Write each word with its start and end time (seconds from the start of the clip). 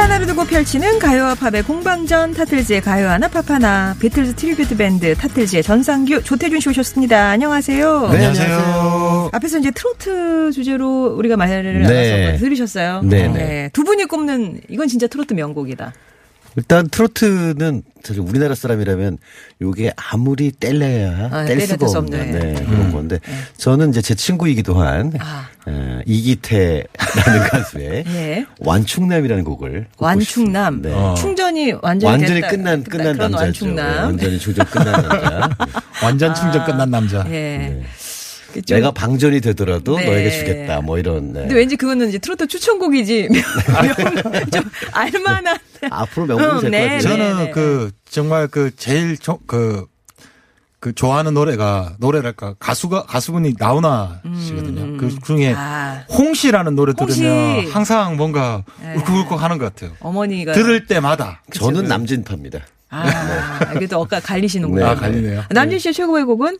하나를 0.00 0.26
두고 0.26 0.44
펼치는 0.44 0.98
가요와 0.98 1.34
팝의 1.34 1.62
공방전 1.62 2.32
타틀즈의 2.32 2.80
가요 2.80 3.10
하나 3.10 3.28
팝 3.28 3.50
하나 3.50 3.94
비틀즈 4.00 4.34
tribute 4.34 4.76
밴드 4.78 5.14
타틀즈의 5.14 5.62
전상규 5.62 6.22
조태준 6.22 6.58
씨 6.60 6.70
오셨습니다. 6.70 7.28
안녕하세요. 7.28 8.08
네, 8.08 8.26
안녕하세요. 8.26 9.30
앞에서 9.32 9.58
이제 9.58 9.70
트로트 9.70 10.52
주제로 10.52 11.14
우리가 11.16 11.36
말을 11.36 11.82
네. 11.82 12.36
들으셨어요. 12.38 13.02
네, 13.02 13.28
네. 13.28 13.70
두 13.74 13.84
분이 13.84 14.06
꼽는 14.06 14.62
이건 14.70 14.88
진짜 14.88 15.06
트로트 15.06 15.34
명곡이다. 15.34 15.92
일단 16.56 16.88
트로트는 16.88 17.82
사실 18.02 18.22
우리나라 18.22 18.54
사람이라면 18.54 19.18
요게 19.60 19.92
아무리 19.96 20.50
뗄래야 20.52 21.28
아, 21.30 21.44
뗄 21.44 21.60
수가 21.60 21.86
없는. 21.98 22.30
네, 22.32 22.54
그런 22.64 22.92
건데 22.92 23.18
저는 23.56 23.90
이제 23.90 24.00
제 24.02 24.14
친구이기도 24.14 24.74
한 24.80 25.12
아. 25.20 25.48
에, 25.68 26.02
이기태라는 26.06 26.88
가수의 27.50 28.04
예. 28.06 28.46
완충남이라는 28.60 29.44
곡을 29.44 29.86
완충남. 29.98 30.80
네. 30.82 30.92
충전이 31.18 31.72
완전히 31.82 32.10
완전히 32.10 32.40
됐다. 32.40 32.48
끝난 32.48 32.82
끝난 32.84 33.16
남자죠. 33.16 33.36
완충남. 33.44 33.86
네, 33.92 33.98
완전히 34.00 34.38
충전 34.38 34.66
끝난 34.66 34.92
남자. 35.02 35.48
완전 36.02 36.34
충전 36.34 36.64
끝난 36.64 36.90
남자. 36.90 37.26
예. 37.30 37.58
그 37.68 37.74
좀- 37.74 37.84
내가 38.68 38.90
방전이 38.90 39.40
되더라도 39.40 39.96
네. 39.96 40.06
너에게 40.06 40.30
주겠다. 40.30 40.80
뭐 40.80 40.98
이런. 40.98 41.32
네. 41.32 41.40
근데 41.40 41.54
왠지 41.54 41.76
그거는 41.76 42.08
이제 42.08 42.18
트로트 42.18 42.46
추천곡이지. 42.46 43.28
명- 43.30 43.42
좀 44.52 44.62
알만한. 44.92 45.56
앞으로 45.90 46.26
명곡이 46.26 46.66
음, 46.66 46.70
될 46.70 46.70
네, 46.70 46.80
것 46.80 46.94
같아요. 46.94 47.00
저는 47.00 47.36
네, 47.38 47.44
네. 47.44 47.50
그 47.52 47.90
정말 48.08 48.48
그 48.48 48.70
제일 48.76 49.16
조, 49.16 49.38
그, 49.46 49.86
그 50.78 50.94
좋아하는 50.94 51.34
노래가 51.34 51.94
노래랄까 51.98 52.54
가수가 52.58 53.04
가수분이 53.04 53.54
나훈아 53.58 54.20
씨거든요. 54.46 54.96
그 54.98 55.14
중에 55.24 55.54
아. 55.56 56.04
홍시라는 56.10 56.74
노래 56.74 56.92
홍시. 56.98 57.20
들으면 57.20 57.66
항상 57.70 58.16
뭔가 58.16 58.64
네. 58.82 58.94
울컥울컥 58.94 59.42
하는 59.42 59.58
것 59.58 59.74
같아요. 59.74 59.96
어머니가. 60.00 60.52
들을 60.52 60.86
때마다 60.86 61.42
저는 61.52 61.84
남진파입니다. 61.84 62.60
아, 62.92 63.58
그래도 63.72 64.00
엇갈리시는구나. 64.00 64.84
네. 64.84 64.90
아 64.90 64.94
갈리네요. 64.96 65.44
남진 65.50 65.78
씨의 65.78 65.94
최고의 65.94 66.24
곡은? 66.24 66.58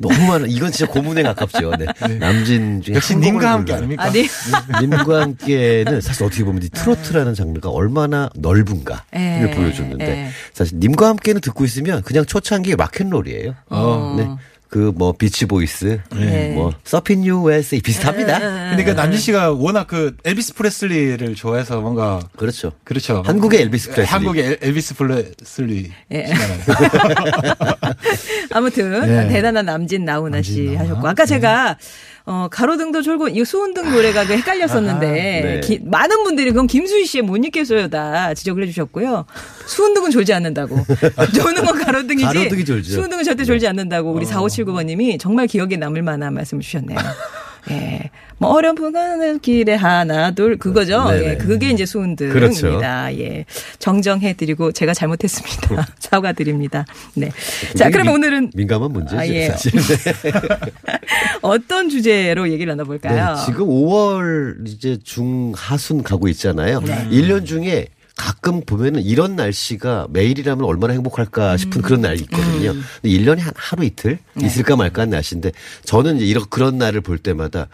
너무 0.00 0.26
많아. 0.26 0.46
이건 0.48 0.72
진짜 0.72 0.90
고문에 0.90 1.22
가깝죠. 1.22 1.72
네. 1.78 1.86
남진 2.18 2.82
중에 2.82 2.94
역시 2.94 3.16
님과 3.16 3.52
함께. 3.52 3.74
아닙니까? 3.74 4.04
아, 4.04 4.10
네. 4.10 4.26
님과 4.80 5.20
함께는 5.20 6.00
사실 6.00 6.24
어떻게 6.24 6.42
보면 6.42 6.62
이 6.62 6.68
트로트라는 6.70 7.34
장르가 7.34 7.68
얼마나 7.68 8.30
넓은가를 8.34 9.02
예, 9.14 9.50
보여줬는데 9.54 10.06
예. 10.06 10.28
사실 10.54 10.78
님과 10.78 11.08
함께는 11.08 11.40
듣고 11.42 11.64
있으면 11.64 12.02
그냥 12.02 12.24
초창기 12.24 12.76
rock 12.76 12.95
and 12.95 13.10
roll이에요. 13.10 13.54
어. 13.68 14.14
네. 14.16 14.28
그 14.70 14.92
뭐 14.94 15.12
Beach 15.12 15.46
Boys, 15.46 15.98
네. 16.14 16.52
뭐 16.54 16.72
Surfin' 16.84 17.24
USA 17.26 17.80
비슷합니다. 17.80 18.38
근데 18.38 18.84
그 18.84 18.92
남진 18.92 19.20
씨가 19.20 19.50
워낙 19.50 19.88
그 19.88 20.16
엘비스 20.24 20.54
프레슬리를 20.54 21.34
좋아해서 21.34 21.80
뭔가 21.80 22.20
그렇죠. 22.36 22.70
그렇죠. 22.84 23.24
한국의 23.26 23.62
엘비스 23.62 23.90
프레슬리. 23.90 24.06
한국의 24.06 24.44
엘- 24.46 24.58
엘비스 24.62 24.94
프레슬리. 24.94 25.90
예. 26.12 26.26
아무튼 28.52 29.00
네. 29.06 29.28
대단한 29.28 29.66
남진 29.66 30.04
나훈아 30.04 30.42
씨. 30.42 30.74
하셨고 30.74 31.06
아까 31.06 31.26
제가 31.26 31.76
어 32.26 32.48
가로등도 32.50 33.02
졸고 33.02 33.28
이 33.28 33.44
수은등 33.44 33.90
노래가 33.90 34.26
그 34.26 34.34
헷갈렸었는데 34.34 35.06
네. 35.06 35.60
기- 35.60 35.80
많은 35.84 36.22
분들이 36.22 36.50
그럼 36.52 36.66
김수희 36.66 37.06
씨의 37.06 37.22
못 37.22 37.36
잊겠어요다 37.44 38.34
지적을 38.34 38.62
해주셨고요. 38.64 39.24
수은등은 39.66 40.10
졸지 40.10 40.32
않는다고. 40.34 40.76
조는 41.34 41.64
건 41.64 41.78
가로등이지. 41.78 42.24
가로등이 42.24 42.64
졸죠. 42.64 42.90
수은등은 42.92 43.24
절대 43.24 43.44
졸지 43.44 43.66
않는다고 43.66 44.12
우리 44.12 44.26
4579번님이 44.26 45.18
정말 45.18 45.46
기억에 45.46 45.76
남을 45.76 46.02
만한 46.02 46.34
말씀을 46.34 46.62
주셨네요. 46.62 46.98
예. 47.70 48.10
뭐 48.38 48.50
어렴풋 48.52 48.92
가는 48.92 49.38
길에 49.40 49.74
하나 49.74 50.30
둘 50.30 50.56
그거죠. 50.56 51.04
네네. 51.10 51.24
예. 51.32 51.36
그게 51.36 51.70
이제 51.70 51.84
수은등입니다. 51.84 52.32
그렇죠. 52.32 52.80
예. 53.20 53.44
정정해 53.78 54.32
드리고 54.32 54.72
제가 54.72 54.94
잘못했습니다. 54.94 55.86
사과드립니다. 56.00 56.84
네. 57.14 57.30
자, 57.76 57.90
민- 57.90 58.08
오늘은 58.08 58.52
민감한 58.54 58.92
문제죠. 58.92 59.18
아, 59.18 59.26
예. 59.28 59.48
사실. 59.50 59.72
네. 60.24 60.32
어떤 61.42 61.88
주제로 61.88 62.50
얘기를 62.50 62.70
나눠 62.70 62.84
볼까요? 62.84 63.34
네, 63.36 63.44
지금 63.46 63.66
5월 63.66 64.66
이제 64.66 64.98
중하순 65.02 66.02
가고 66.02 66.28
있잖아요. 66.28 66.80
네. 66.80 67.08
1년 67.10 67.44
중에 67.46 67.88
가끔 68.16 68.60
보면은 68.64 69.02
이런 69.02 69.36
날씨가 69.36 70.08
매일이라면 70.10 70.64
얼마나 70.64 70.92
행복할까 70.94 71.56
싶은 71.56 71.82
그런 71.82 72.02
날이 72.02 72.20
있거든요. 72.22 72.72
음. 72.72 72.82
근데 73.00 73.16
1년에 73.16 73.38
한 73.40 73.52
하루 73.56 73.84
이틀 73.84 74.18
네. 74.34 74.46
있을까 74.46 74.76
말까 74.76 75.02
하는 75.02 75.12
날씨인데 75.12 75.52
저는 75.84 76.16
이제 76.16 76.26
이런 76.26 76.44
그런 76.50 76.78
날을 76.78 77.00
볼 77.00 77.18
때마다 77.18 77.68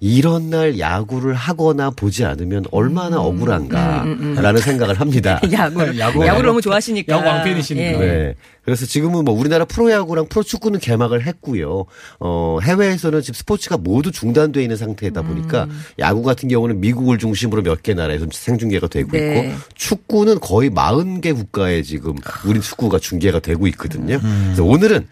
이런 0.00 0.48
날 0.48 0.78
야구를 0.78 1.34
하거나 1.34 1.90
보지 1.90 2.24
않으면 2.24 2.64
얼마나 2.70 3.20
억울한가라는 3.20 4.60
생각을 4.62 4.98
합니다. 4.98 5.38
야구, 5.52 5.80
야구. 5.98 6.26
야구 6.26 6.40
를 6.40 6.46
너무 6.48 6.60
좋아하시니까. 6.62 7.14
야구 7.16 7.28
왕팬이시니까. 7.28 7.98
네. 7.98 8.34
그래서 8.64 8.86
지금은 8.86 9.24
뭐 9.24 9.34
우리나라 9.34 9.64
프로야구랑 9.64 10.28
프로축구는 10.28 10.80
개막을 10.80 11.26
했고요. 11.26 11.86
어, 12.20 12.58
해외에서는 12.62 13.20
지금 13.22 13.34
스포츠가 13.34 13.76
모두 13.78 14.12
중단돼 14.12 14.62
있는 14.62 14.76
상태이다 14.76 15.22
보니까 15.22 15.64
음. 15.64 15.80
야구 15.98 16.22
같은 16.22 16.48
경우는 16.48 16.80
미국을 16.80 17.18
중심으로 17.18 17.62
몇 17.62 17.80
개 17.82 17.94
나라에서 17.94 18.26
생중계가 18.30 18.88
되고 18.88 19.10
네. 19.12 19.48
있고 19.48 19.58
축구는 19.74 20.40
거의 20.40 20.70
40개 20.70 21.34
국가에 21.34 21.82
지금 21.82 22.14
우리 22.44 22.60
축구가 22.60 22.98
중계가 22.98 23.40
되고 23.40 23.66
있거든요. 23.68 24.16
음. 24.22 24.42
그래서 24.48 24.64
오늘은 24.64 25.06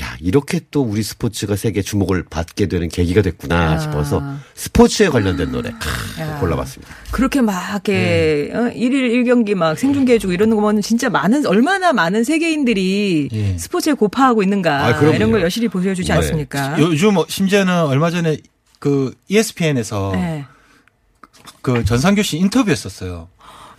야, 0.00 0.16
이렇게 0.20 0.60
또 0.70 0.82
우리 0.82 1.02
스포츠가 1.02 1.56
세계 1.56 1.80
주목을 1.82 2.24
받게 2.28 2.66
되는 2.66 2.88
계기가 2.88 3.22
됐구나 3.22 3.72
아. 3.72 3.78
싶어서 3.78 4.22
스포츠에 4.54 5.08
관련된 5.08 5.50
노래 5.52 5.72
골라봤습니다. 6.40 6.94
그렇게 7.10 7.40
막 7.40 7.70
이렇게 7.72 8.50
어, 8.54 8.68
일일 8.74 9.10
일경기 9.10 9.54
막 9.54 9.78
생중계 9.78 10.14
해주고 10.14 10.32
이러는 10.32 10.56
거 10.56 10.62
보면 10.62 10.82
진짜 10.82 11.08
많은 11.10 11.46
얼마나 11.46 11.92
많은 11.92 12.24
세계인들이 12.24 13.28
예. 13.32 13.58
스포츠에 13.58 13.92
고파하고 13.94 14.42
있는가 14.42 14.86
아, 14.86 14.98
그럼요. 14.98 15.16
이런 15.16 15.30
걸 15.32 15.42
여실히 15.42 15.68
보여주지 15.68 16.08
네. 16.08 16.14
않습니까? 16.18 16.78
요즘 16.78 17.14
뭐 17.14 17.26
심지어는 17.28 17.84
얼마 17.86 18.10
전에 18.10 18.38
그 18.78 19.14
ESPN에서 19.28 20.12
네. 20.14 20.44
그 21.62 21.84
전상규 21.84 22.22
씨 22.22 22.38
인터뷰했었어요. 22.38 23.28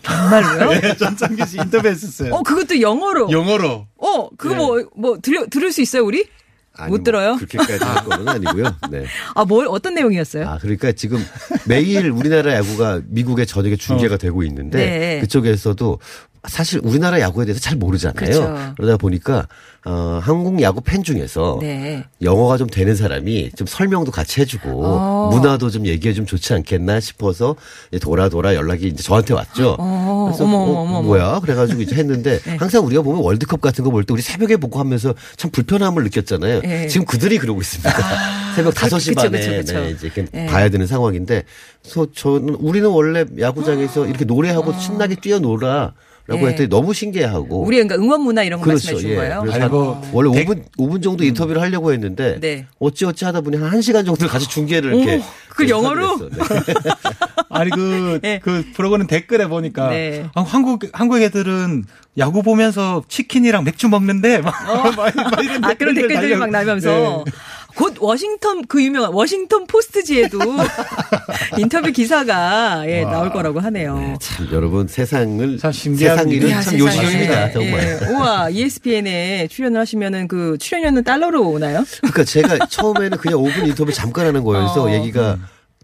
정말로요? 0.04 0.82
네, 0.82 0.96
전상규 0.98 1.46
씨 1.46 1.58
인터뷰했었어요. 1.58 2.34
어 2.34 2.44
그것도 2.44 2.82
영어로. 2.82 3.30
영어로. 3.32 3.88
어 3.98 4.30
그거 4.38 4.56
뭐뭐 4.56 5.20
들려 5.22 5.46
들을 5.48 5.72
수 5.72 5.82
있어요 5.82 6.04
우리? 6.04 6.26
아니, 6.74 6.90
못뭐 6.92 7.04
들어요? 7.04 7.36
그렇게까지 7.38 7.84
할 7.84 8.04
거는 8.06 8.28
아니고요. 8.30 8.76
네. 8.90 9.06
아 9.36 9.46
뭘 9.46 9.68
어떤 9.68 9.94
내용이었어요? 9.96 10.48
아, 10.48 10.58
그러니까 10.60 10.92
지금 10.94 11.24
매일 11.68 12.10
우리나라 12.10 12.54
야구가 12.56 13.02
미국의 13.08 13.46
저녁에 13.46 13.76
중계가 13.76 14.18
되고 14.18 14.42
있는데 14.44 14.78
네. 14.78 15.20
그쪽에서도 15.22 16.00
사실 16.48 16.80
우리나라 16.84 17.20
야구에 17.20 17.46
대해서 17.46 17.60
잘 17.62 17.78
모르잖아요. 17.78 18.16
그렇죠. 18.16 18.74
그러다 18.76 18.98
보니까 18.98 19.48
어, 19.86 20.20
한국 20.24 20.60
야구 20.62 20.82
팬 20.82 21.04
중에서 21.04 21.60
네. 21.62 22.04
영어가 22.22 22.58
좀 22.58 22.68
되는 22.68 22.96
사람이 22.96 23.52
좀 23.56 23.68
설명도 23.68 24.12
같이 24.12 24.42
해주고 24.42 24.86
어. 24.86 25.30
문화도 25.32 25.70
좀 25.70 25.86
얘기해 25.86 26.14
주면 26.16 26.26
좋지 26.26 26.54
않겠나 26.56 27.00
싶어서 27.00 27.56
이제 27.92 28.00
돌아 28.00 28.28
돌아 28.30 28.56
연락이 28.56 28.88
이제 28.88 29.04
저한테 29.04 29.36
왔죠. 29.36 29.76
어, 29.78 30.26
그래서 30.30 30.44
어머, 30.46 30.58
어, 30.58 30.62
어머, 30.64 30.80
어머. 30.82 31.02
뭐야? 31.04 31.40
그래가지고 31.42 31.82
이제 31.84 31.96
했는데 31.96 32.40
항상 32.58 32.86
우리가 32.86 33.04
보면 33.04 33.22
월드컵 33.22 33.62
같은 33.62 33.84
거 33.84 33.92
볼 33.92 34.04
때 34.04 34.14
우리 34.14 34.22
새벽에 34.24 34.58
보고 34.58 34.80
하면서 34.80 35.14
참 35.38 35.52
불편함을 35.52 36.04
느꼈잖아요. 36.06 36.62
예. 36.66 36.88
지금 36.88 37.06
그들이 37.06 37.38
그러고 37.38 37.62
있습니다. 37.62 37.92
새벽 38.56 38.74
그- 38.74 38.80
5시 38.88 39.10
그쵸, 39.10 39.22
반에 39.22 39.40
그쵸, 39.40 39.52
그쵸. 39.52 39.74
네, 39.80 39.90
이제 39.92 40.08
이렇게 40.08 40.26
예. 40.34 40.46
봐야 40.48 40.70
되는 40.70 40.88
상황인데 40.88 41.44
그래서 41.84 42.08
저는 42.16 42.56
우리는 42.56 42.90
원래 42.90 43.26
야구장에서 43.40 44.08
이렇게 44.08 44.26
노래하고 44.26 44.74
신나게 44.80 45.16
뛰어놀아 45.16 45.94
라고 46.28 46.44
예. 46.46 46.52
했더니 46.52 46.70
너무 46.70 46.94
신기해하고. 46.94 47.64
우리 47.66 47.78
그러니까 47.78 47.96
응원 47.96 48.22
문화 48.22 48.44
이런 48.44 48.60
거 48.60 48.66
그렇죠. 48.66 48.88
말씀해 48.92 49.02
준 49.02 49.10
예. 49.12 49.16
거예요. 49.16 49.42
그래서 49.42 49.60
한뭐 49.60 50.10
원래 50.14 50.32
백- 50.32 50.48
5분, 50.48 50.64
5분 50.78 51.04
정도 51.04 51.24
인터뷰를 51.24 51.62
하려고 51.62 51.92
했는데 51.92 52.40
네. 52.40 52.68
어찌어찌 52.80 53.26
하다 53.26 53.42
보니 53.42 53.58
한 53.58 53.72
1시간 53.80 54.06
정도 54.06 54.28
같이 54.28 54.48
중계를 54.48 54.94
이렇게. 54.94 55.14
어머, 55.16 55.24
그걸 55.50 55.70
영어로? 55.70 56.30
네. 56.30 56.38
아니 57.50 57.70
그, 57.72 58.20
예. 58.24 58.40
그 58.42 58.64
프로그램 58.74 59.08
댓글에 59.08 59.48
보니까 59.48 59.90
네. 59.90 60.26
아, 60.36 60.42
한국 60.42 60.84
한국 60.94 61.22
애들은 61.22 61.84
야구 62.18 62.44
보면서 62.44 63.04
치킨이랑 63.08 63.64
맥주 63.64 63.90
먹는데 63.90 64.40
막, 64.40 64.54
막, 64.66 64.96
막 64.96 65.44
이런 65.44 65.64
아, 65.66 65.74
그런 65.74 65.96
댓글들이 65.96 66.14
달려- 66.16 66.38
막 66.38 66.50
나면서. 66.50 67.26
네. 67.72 67.76
곧 67.76 67.96
워싱턴 68.00 68.66
그 68.66 68.84
유명한 68.84 69.14
워싱턴 69.14 69.66
포스트지에도 69.68 70.40
인터뷰 71.58 71.92
기사가 71.92 72.84
예, 72.88 73.04
나올 73.04 73.32
거라고 73.32 73.60
하네요. 73.60 74.16
참 74.20 74.48
여러분 74.52 74.88
세상을 74.88 75.58
참 75.58 75.72
신기합니다. 75.72 76.16
세상 76.24 76.30
일은 76.32 76.50
참 76.50 76.64
세상에. 76.64 76.80
요식입니다 76.80 77.52
정말. 77.52 78.00
예. 78.02 78.08
우와, 78.08 78.50
ESPN에 78.50 79.48
출연을 79.48 79.80
하시면은 79.80 80.28
그 80.28 80.58
출연료는 80.60 81.04
달러로 81.04 81.48
오나요? 81.50 81.84
그러니까 82.00 82.24
제가 82.24 82.66
처음에는 82.68 83.18
그냥 83.18 83.40
5분 83.40 83.68
인터뷰 83.68 83.92
잠깐 83.92 84.28
하는 84.28 84.44
거여서 84.44 84.84
어. 84.86 84.92
얘기가 84.94 85.38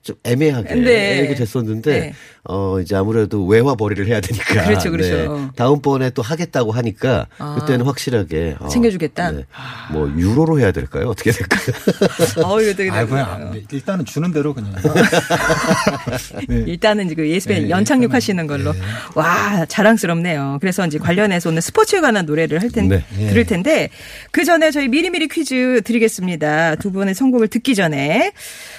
좀 0.03 0.15
애매하게 0.23 0.75
네. 0.75 1.17
이렇게 1.19 1.35
됐었는데 1.35 1.99
네. 1.99 2.13
어 2.49 2.79
이제 2.79 2.95
아무래도 2.95 3.45
외화 3.45 3.75
벌이를 3.75 4.07
해야 4.07 4.21
되니까 4.21 4.65
그렇죠, 4.65 4.91
그렇죠. 4.91 5.51
다음번에 5.55 6.11
또 6.11 6.21
하겠다고 6.21 6.71
하니까 6.71 7.27
아. 7.37 7.57
그때는 7.59 7.85
확실하게 7.85 8.55
어, 8.59 8.67
챙겨주겠다? 8.67 9.31
네. 9.31 9.45
뭐 9.91 10.09
유로로 10.17 10.59
해야 10.59 10.71
될까요? 10.71 11.09
어떻게 11.09 11.31
될까요? 11.31 11.75
어, 12.43 12.61
이거 12.61 12.73
되게 12.73 12.89
아 12.91 13.05
그냥 13.05 13.61
일단은 13.71 14.05
주는 14.05 14.31
대로 14.31 14.53
그냥. 14.53 14.73
네. 16.47 16.63
일단은 16.67 17.13
그 17.13 17.25
ESPN 17.25 17.63
네, 17.63 17.69
연착륙 17.69 18.13
하시는 18.13 18.47
걸로. 18.47 18.73
네. 18.73 18.79
와, 19.15 19.65
자랑스럽네요. 19.65 20.57
그래서 20.61 20.85
이제 20.85 20.97
관련해서 20.97 21.49
오늘 21.49 21.61
스포츠에 21.61 22.01
관한 22.01 22.25
노래를 22.25 22.61
할 22.61 22.69
텐데, 22.69 23.03
네. 23.17 23.29
들을 23.29 23.45
텐데, 23.45 23.89
그 24.31 24.43
전에 24.43 24.71
저희 24.71 24.87
미리미리 24.87 25.27
퀴즈 25.27 25.81
드리겠습니다. 25.83 26.75
두 26.75 26.91
분의 26.91 27.15
선곡을 27.15 27.47
듣기 27.49 27.75
전에. 27.75 28.31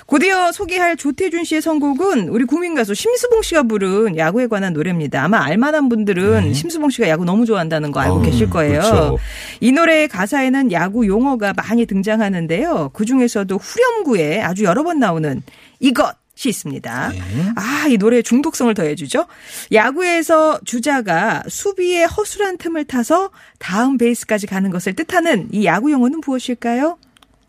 곧이어 0.06 0.52
소개할 0.52 0.96
조태준 0.96 1.44
씨의 1.44 1.60
선곡은 1.60 2.28
우리 2.30 2.44
국민 2.44 2.74
가수 2.74 2.94
심수봉 2.94 3.42
씨가 3.42 3.57
부른 3.62 4.16
야구에 4.16 4.46
관한 4.46 4.72
노래입니다. 4.72 5.24
아마 5.24 5.44
알만한 5.44 5.88
분들은 5.88 6.54
심수봉 6.54 6.90
씨가 6.90 7.08
야구 7.08 7.24
너무 7.24 7.46
좋아한다는 7.46 7.92
거 7.92 8.00
알고 8.00 8.16
어, 8.16 8.22
계실 8.22 8.48
거예요. 8.50 8.80
그렇죠. 8.80 9.18
이 9.60 9.72
노래의 9.72 10.08
가사에는 10.08 10.72
야구 10.72 11.06
용어가 11.06 11.52
많이 11.54 11.86
등장하는데요. 11.86 12.90
그 12.92 13.04
중에서도 13.04 13.56
후렴구에 13.56 14.40
아주 14.42 14.64
여러 14.64 14.82
번 14.84 14.98
나오는 14.98 15.42
이것. 15.80 16.14
이 16.46 16.48
있습니다. 16.48 17.12
아, 17.56 17.86
이 17.88 17.96
노래의 17.96 18.22
중독성을 18.22 18.72
더해주죠. 18.72 19.26
야구에서 19.72 20.60
주자가 20.64 21.42
수비의 21.48 22.06
허술한 22.06 22.58
틈을 22.58 22.84
타서 22.84 23.30
다음 23.58 23.98
베이스까지 23.98 24.46
가는 24.46 24.70
것을 24.70 24.94
뜻하는 24.94 25.48
이 25.50 25.64
야구 25.64 25.90
용어는 25.90 26.20
무엇일까요? 26.24 26.96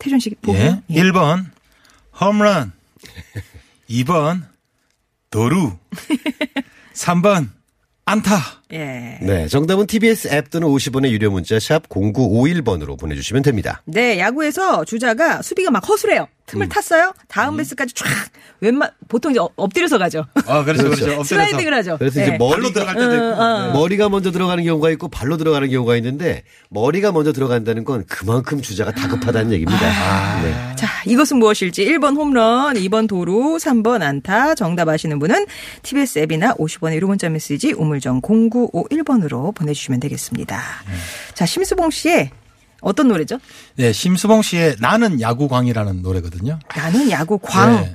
태준 0.00 0.18
씨 0.18 0.30
보고. 0.42 0.58
예. 0.58 0.82
1번 0.90 1.44
홈런 2.20 2.72
2번 3.88 4.42
도루 5.30 5.72
3번 6.94 7.48
안타 8.04 8.34
예. 8.72 9.18
네, 9.22 9.46
정답은 9.46 9.86
TBS 9.86 10.28
앱 10.32 10.50
또는 10.50 10.66
50원의 10.68 11.10
유료 11.10 11.30
문자 11.30 11.60
샵 11.60 11.88
0951번으로 11.88 12.98
보내주시면 12.98 13.42
됩니다. 13.42 13.82
네, 13.84 14.18
야구에서 14.18 14.84
주자가 14.84 15.42
수비가 15.42 15.70
막 15.70 15.88
허술해요. 15.88 16.26
틈을 16.50 16.68
탔어요. 16.68 17.12
다음 17.28 17.56
베이스까지 17.56 17.94
쫙 17.94 18.06
웬만 18.60 18.90
보통 19.08 19.30
이제 19.32 19.40
엎- 19.40 19.52
엎드려서 19.56 19.98
가죠. 19.98 20.26
아 20.46 20.64
그렇죠 20.64 20.84
그렇죠, 20.84 21.02
엎드려서. 21.04 21.24
슬라이딩을 21.24 21.74
하죠. 21.74 21.96
그래서 21.98 22.20
네. 22.20 22.26
이제 22.26 22.38
발로 22.38 22.48
머리가 22.50 22.72
들어갈 22.72 22.94
때도 22.96 23.14
있고 23.14 23.26
네. 23.66 23.72
머리가 23.72 24.08
먼저 24.08 24.30
들어가는 24.32 24.64
경우가 24.64 24.90
있고 24.90 25.08
발로 25.08 25.36
들어가는 25.36 25.68
경우가 25.70 25.96
있는데 25.96 26.42
머리가 26.68 27.12
먼저 27.12 27.32
들어간다는 27.32 27.84
건 27.84 28.04
그만큼 28.06 28.60
주자가 28.60 28.92
다급하다는 28.92 29.52
얘기입니다. 29.52 29.80
아. 29.86 30.42
네. 30.42 30.76
자, 30.76 30.86
이것은 31.06 31.38
무엇일지 31.38 31.84
1번 31.86 32.16
홈런, 32.16 32.74
2번 32.74 33.08
도루, 33.08 33.56
3번 33.58 34.02
안타. 34.02 34.54
정답 34.54 34.88
아시는 34.88 35.18
분은 35.18 35.46
TBS 35.82 36.20
앱이나 36.20 36.54
50원의 36.54 36.94
유료 36.96 37.06
문자 37.08 37.28
메시지 37.28 37.72
우물정 37.72 38.20
0951번으로 38.22 39.54
보내주시면 39.54 40.00
되겠습니다. 40.00 40.60
자, 41.34 41.46
심수봉 41.46 41.90
씨의 41.90 42.30
어떤 42.80 43.08
노래죠? 43.08 43.38
네, 43.76 43.92
심수봉 43.92 44.42
씨의 44.42 44.76
나는 44.80 45.20
야구광이라는 45.20 46.02
노래거든요. 46.02 46.58
나는 46.74 47.10
야구 47.10 47.38
광. 47.38 47.74
네. 47.74 47.94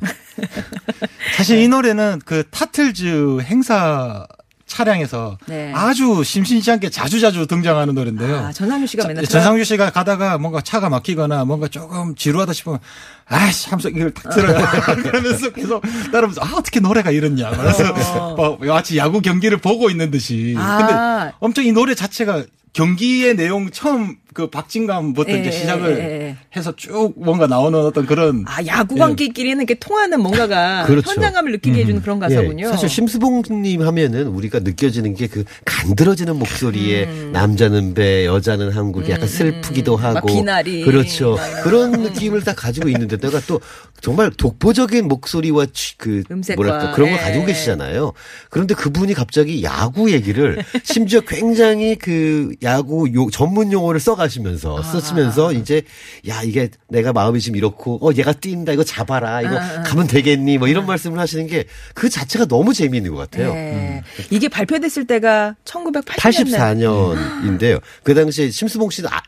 사실 1.37 1.59
이 1.59 1.67
노래는 1.67 2.21
그 2.25 2.43
타틀즈 2.51 3.39
행사 3.41 4.27
차량에서 4.67 5.37
네. 5.45 5.71
아주 5.73 6.23
심심치 6.23 6.69
않게 6.71 6.89
자주자주 6.89 7.45
등장하는 7.47 7.93
노래인데요. 7.93 8.37
아, 8.37 8.51
전상규 8.51 8.87
씨가 8.87 9.07
맨날 9.07 9.25
전상규 9.25 9.63
씨가 9.63 9.91
가다가 9.91 10.37
뭔가 10.37 10.59
차가 10.61 10.89
막히거나 10.89 11.45
뭔가 11.45 11.67
조금 11.67 12.15
지루하다 12.15 12.51
싶으면 12.53 12.79
아이씨 13.25 13.69
하면서 13.69 13.89
이걸 13.89 14.11
탁 14.11 14.33
들어요. 14.33 14.57
그러면서 15.03 15.49
계속 15.51 15.83
따라면서 16.11 16.41
아 16.41 16.55
어떻게 16.57 16.79
노래가 16.79 17.11
이렇냐. 17.11 17.51
그래서 17.51 18.35
뭐 18.35 18.57
마치 18.59 18.97
야구 18.97 19.21
경기를 19.21 19.57
보고 19.59 19.89
있는 19.89 20.09
듯이. 20.11 20.55
아. 20.57 20.77
근데 20.77 21.35
엄청 21.39 21.63
이 21.63 21.71
노래 21.71 21.93
자체가 21.93 22.43
경기의 22.75 23.35
내용 23.35 23.69
처음 23.71 24.17
그 24.33 24.49
박진감부터 24.49 25.31
예, 25.31 25.37
이제 25.39 25.47
예, 25.47 25.51
시작을 25.51 25.97
예, 25.97 26.03
예. 26.03 26.37
해서 26.57 26.75
쭉 26.75 27.13
뭔가 27.15 27.47
나오는 27.47 27.79
어떤 27.79 28.05
그런 28.05 28.43
아, 28.47 28.57
야구광끼리는 28.65 29.57
이렇게 29.57 29.75
통하는 29.75 30.19
뭔가가 30.21 30.83
그렇죠. 30.85 31.09
현장감을 31.11 31.53
느끼게 31.53 31.81
해주는 31.81 32.01
그런 32.01 32.19
가사군요. 32.19 32.65
예, 32.67 32.69
사실 32.69 32.89
심수봉님 32.89 33.81
하면은 33.81 34.27
우리가 34.27 34.59
느껴지는 34.59 35.13
게 35.13 35.25
그 35.35 35.43
간드러지는 35.65 36.37
목소리에 36.37 37.05
남자는 37.33 37.93
배, 37.93 38.25
여자는 38.25 38.71
한국 38.71 38.99
이렇게 38.99 39.13
약간 39.13 39.27
슬프기도 39.27 39.97
하고 39.97 40.31
음. 40.31 40.37
비나리. 40.39 40.83
그렇죠. 40.83 41.35
막 41.35 41.47
이런 41.47 41.61
그런 41.63 41.91
느낌을 42.03 42.43
다 42.43 42.53
가지고 42.53 42.89
있는데 42.89 43.17
내가 43.17 43.39
또 43.47 43.59
정말 44.01 44.29
독보적인 44.29 45.07
목소리와 45.07 45.65
취- 45.73 45.97
그 45.97 46.21
음색과, 46.29 46.61
뭐랄까 46.61 46.91
그런 46.91 47.09
걸 47.09 47.17
예. 47.17 47.23
가지고 47.23 47.45
계시잖아요. 47.45 48.13
그런데 48.49 48.75
그분이 48.75 49.13
갑자기 49.13 49.63
야구 49.63 50.11
얘기를 50.11 50.63
심지어 50.83 51.21
굉장히 51.21 51.95
그 51.95 52.53
야구 52.61 53.11
요, 53.15 53.29
전문 53.31 53.71
용어를 53.71 53.99
써가시면서 53.99 54.83
쓰시면서 54.83 55.53
이제 55.53 55.81
야 56.27 56.43
이게 56.43 56.69
내가 56.87 57.13
마음이 57.13 57.39
지금 57.39 57.55
이렇고 57.57 57.97
어 58.07 58.11
얘가 58.15 58.33
뛴다 58.33 58.73
이거 58.73 58.83
잡아라 58.83 59.41
이거 59.41 59.55
가면 59.85 60.07
되겠니 60.07 60.57
뭐 60.59 60.67
이런 60.67 60.85
말씀을 60.85 61.17
하시는 61.19 61.47
게 61.47 61.65
그 61.93 62.09
자체가 62.09 62.45
너무 62.45 62.73
재미있는 62.73 63.11
것 63.15 63.17
같아요. 63.17 63.53
네. 63.53 64.03
이게 64.29 64.49
발표됐을 64.49 65.07
때가 65.07 65.55
1984년. 65.65 66.05
84년인데요. 66.17 67.81
그 68.03 68.13
당시에 68.13 68.49
심수봉 68.51 68.89
씨는 68.89 69.09
아, 69.11 69.21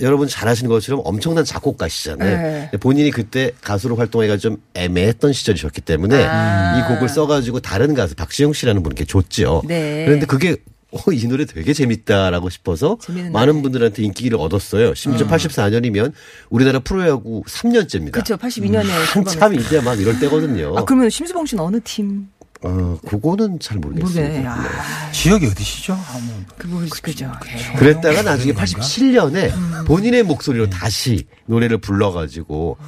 여러분 0.00 0.26
잘 0.26 0.48
아시는 0.48 0.68
것처럼 0.68 1.02
엄청난 1.04 1.44
작곡가시잖아요. 1.44 2.36
네. 2.36 2.70
본인이 2.80 3.10
그때 3.10 3.52
가수로 3.60 3.96
활동해가 3.96 4.36
좀 4.38 4.56
애매했던 4.74 5.32
시절이셨기 5.32 5.82
때문에 5.82 6.24
아. 6.28 6.78
이 6.78 6.94
곡을 6.94 7.08
써가지고 7.08 7.60
다른 7.60 7.94
가수 7.94 8.14
박시영 8.16 8.52
씨라는 8.52 8.82
분께 8.82 9.04
줬죠. 9.04 9.62
네. 9.66 10.04
그런데 10.04 10.26
그게 10.26 10.56
어, 10.94 11.12
이 11.12 11.26
노래 11.26 11.44
되게 11.44 11.72
재밌다라고 11.72 12.50
싶어서 12.50 12.98
많은 13.32 13.54
노래. 13.54 13.62
분들한테 13.62 14.02
인기를 14.04 14.38
얻었어요. 14.38 14.94
심지어 14.94 15.26
84년이면 15.26 16.12
우리나라 16.50 16.78
프로야구 16.78 17.42
3년째입니다. 17.46 18.12
그렇죠. 18.12 18.36
82년에 18.36 18.88
한참 19.12 19.54
이제 19.54 19.80
막 19.80 19.98
이럴 20.00 20.18
때거든요. 20.20 20.76
아, 20.76 20.84
그러면 20.84 21.10
심수봉 21.10 21.46
씨는 21.46 21.64
어느 21.64 21.80
팀? 21.82 22.28
어, 22.66 22.98
그거는 23.06 23.58
잘 23.60 23.78
모르겠어요. 23.78 24.22
모르겠네. 24.26 24.46
아, 24.48 25.10
지역이 25.12 25.46
어디시죠? 25.46 25.92
한번 25.92 26.46
그, 26.56 26.66
뭐, 26.66 26.84
그죠. 27.02 27.30
예. 27.46 27.78
그랬다가 27.78 28.22
나중에 28.22 28.52
87년에 28.54 29.86
본인의 29.86 30.22
목소리로 30.22 30.70
다시 30.70 31.26
노래를 31.46 31.78
불러가지고 31.78 32.78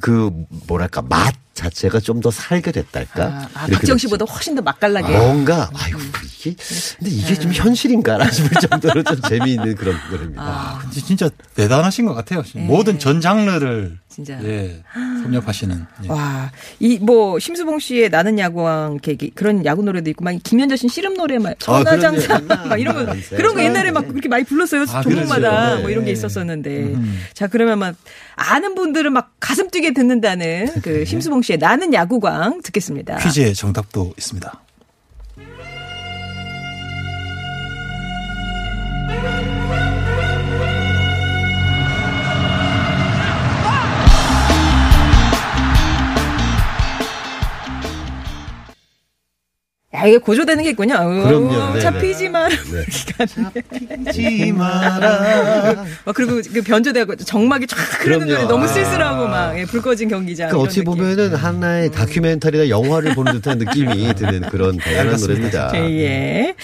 그 0.00 0.30
뭐랄까 0.66 1.02
맛 1.02 1.34
자체가 1.54 2.00
좀 2.00 2.20
더 2.20 2.30
살게 2.30 2.72
됐달까. 2.72 3.24
아, 3.24 3.48
아, 3.54 3.66
박정. 3.66 3.96
씨보다 3.98 4.24
훨씬 4.26 4.54
더 4.54 4.62
맛깔나게. 4.62 5.16
뭔가 5.18 5.70
아이고 5.74 5.98
이게 6.50 6.96
근데 6.98 7.10
이게 7.10 7.34
좀 7.34 7.52
현실인가라 7.52 8.30
싶을 8.30 8.50
정도로 8.68 9.02
좀 9.02 9.20
재미있는 9.28 9.74
그런 9.76 9.96
노래입니다. 10.10 10.42
아, 10.42 10.78
근데 10.82 11.00
진짜 11.00 11.28
대단하신 11.54 12.06
것 12.06 12.14
같아요. 12.14 12.42
모든 12.54 12.98
전 12.98 13.20
장르를 13.20 13.98
진짜. 14.08 14.38
예, 14.42 14.82
섭렵하시는. 15.22 15.86
예. 16.04 16.08
와, 16.08 16.50
이 16.80 16.98
뭐 16.98 17.38
심수봉 17.38 17.78
씨의 17.78 18.08
나는 18.10 18.38
야구왕 18.38 18.98
계기 19.02 19.30
그런 19.34 19.64
야구 19.66 19.82
노래도 19.82 20.08
있고 20.10 20.24
막 20.24 20.34
김현자 20.42 20.74
씨 20.76 20.88
씨름 20.88 21.14
노래 21.14 21.38
막 21.38 21.50
아, 21.50 21.54
천하장사 21.58 22.40
그럼요. 22.40 22.66
막 22.68 22.80
이런 22.80 22.94
거 22.94 23.00
옛날에. 23.02 23.20
그런 23.36 23.54
거 23.54 23.62
옛날에 23.62 23.90
막 23.90 24.08
그렇게 24.08 24.28
많이 24.28 24.44
불렀어요 24.44 24.82
아, 24.88 25.02
종목마다 25.02 25.50
그렇죠. 25.66 25.80
뭐 25.82 25.90
이런 25.90 26.04
게 26.04 26.06
네. 26.06 26.12
있었었는데 26.12 26.94
자 27.34 27.46
그러면 27.46 27.78
막 27.78 27.94
아는 28.36 28.74
분들은 28.74 29.12
막 29.12 29.32
가슴 29.40 29.70
뛰게 29.70 29.92
듣는다는 29.92 30.68
그 30.82 31.04
심수봉 31.04 31.42
씨의 31.42 31.58
나는 31.58 31.92
야구광 31.92 32.62
듣겠습니다. 32.62 33.18
퀴즈의 33.18 33.54
정답도 33.54 34.14
있습니다. 34.16 34.60
야, 50.06 50.08
이게 50.08 50.18
고조되는 50.18 50.62
게 50.62 50.70
있군요. 50.70 50.94
어, 50.94 51.06
그럼요. 51.26 51.68
네네. 51.72 51.80
잡히지 51.80 52.28
마라. 52.28 52.48
네. 52.48 54.12
지 54.12 54.52
마라. 54.52 55.84
막 56.04 56.14
그리고 56.14 56.40
그 56.52 56.62
변조되고 56.62 57.16
정막이 57.16 57.66
쫙 57.66 57.76
흐르는. 58.04 58.28
노래 58.28 58.44
너무 58.44 58.64
아. 58.64 58.68
쓸쓸하고 58.68 59.26
막 59.26 59.58
예, 59.58 59.64
불 59.64 59.82
꺼진 59.82 60.08
경기장. 60.08 60.48
그러니까 60.48 60.68
어찌 60.68 60.80
느낌. 60.80 60.92
보면은 60.92 61.34
하나의 61.34 61.90
다큐멘터리나 61.90 62.68
영화를 62.68 63.14
보는 63.14 63.32
듯한 63.34 63.58
느낌이 63.58 64.14
드는 64.14 64.42
그런 64.50 64.76
다양한. 64.76 65.16
노래입니다. 65.20 65.72
예. 65.74 66.54